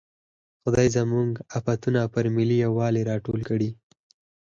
[0.61, 3.69] خدای زموږ افتونه پر ملي یوالي راټول کړي.